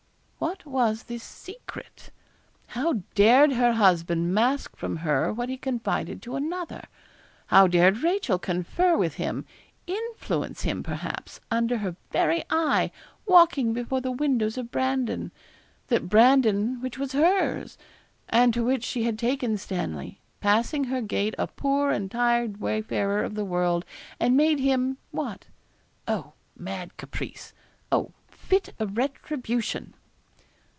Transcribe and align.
What 0.51 0.65
was 0.65 1.03
this 1.03 1.21
secret? 1.23 2.09
How 2.69 3.03
dared 3.13 3.51
her 3.51 3.73
husband 3.73 4.33
mask 4.33 4.75
from 4.75 4.97
her 4.97 5.31
what 5.31 5.49
he 5.49 5.55
confided 5.57 6.19
to 6.23 6.35
another? 6.35 6.85
How 7.47 7.67
dared 7.67 8.01
Rachel 8.01 8.39
confer 8.39 8.97
with 8.97 9.13
him 9.15 9.45
influence 9.85 10.63
him, 10.63 10.81
perhaps, 10.81 11.41
under 11.51 11.77
her 11.77 11.95
very 12.09 12.43
eye, 12.49 12.89
walking 13.27 13.71
before 13.71 14.01
the 14.01 14.09
windows 14.11 14.57
of 14.57 14.71
Brandon 14.71 15.31
that 15.89 16.09
Brandon 16.09 16.81
which 16.81 16.97
was 16.97 17.11
hers, 17.11 17.77
and 18.27 18.51
to 18.51 18.63
which 18.65 18.83
she 18.83 19.03
had 19.03 19.19
taken 19.19 19.59
Stanley, 19.59 20.21
passing 20.39 20.85
her 20.85 21.03
gate 21.03 21.35
a 21.37 21.45
poor 21.45 21.91
and 21.91 22.09
tired 22.09 22.57
wayfarer 22.59 23.23
of 23.23 23.35
the 23.35 23.45
world, 23.45 23.85
and 24.19 24.35
made 24.35 24.57
him 24.59 24.97
what? 25.11 25.45
Oh, 26.07 26.33
mad 26.57 26.97
caprice! 26.97 27.53
Oh, 27.91 28.13
fit 28.31 28.73
retribution! 28.79 29.93